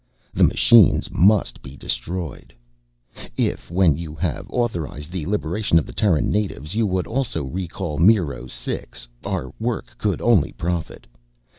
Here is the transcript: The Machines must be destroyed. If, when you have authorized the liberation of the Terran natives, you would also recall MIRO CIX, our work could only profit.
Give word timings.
The 0.33 0.43
Machines 0.43 1.11
must 1.11 1.61
be 1.61 1.75
destroyed. 1.77 2.55
If, 3.37 3.69
when 3.69 3.95
you 3.97 4.15
have 4.15 4.49
authorized 4.49 5.11
the 5.11 5.27
liberation 5.27 5.77
of 5.77 5.85
the 5.85 5.93
Terran 5.93 6.31
natives, 6.31 6.73
you 6.73 6.87
would 6.87 7.05
also 7.05 7.43
recall 7.43 7.99
MIRO 7.99 8.47
CIX, 8.47 9.07
our 9.23 9.53
work 9.59 9.95
could 9.99 10.19
only 10.19 10.53
profit. 10.53 11.05